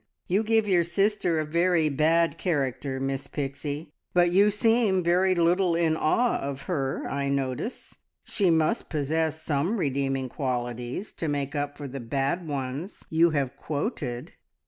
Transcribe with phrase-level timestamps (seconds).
[0.27, 5.75] You give your sister a very bad character, Miss Pixie; but you seem very little
[5.75, 7.97] in awe of her, I notice.
[8.23, 13.55] She must possess some redeeming qualities to make up for the bad ones you have
[13.55, 14.31] quoted."